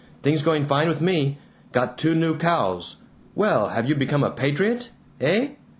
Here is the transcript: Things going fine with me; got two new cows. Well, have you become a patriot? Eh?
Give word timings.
Things 0.23 0.41
going 0.41 0.65
fine 0.65 0.87
with 0.89 0.99
me; 0.99 1.37
got 1.73 1.99
two 1.99 2.15
new 2.15 2.35
cows. 2.35 2.95
Well, 3.35 3.67
have 3.67 3.85
you 3.87 3.93
become 3.93 4.23
a 4.23 4.31
patriot? 4.31 4.89
Eh? 5.19 5.49